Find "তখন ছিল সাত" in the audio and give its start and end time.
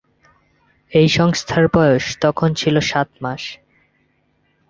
2.21-3.09